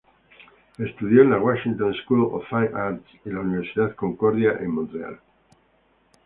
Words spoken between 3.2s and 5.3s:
y la Universidad Concordia en Montreal.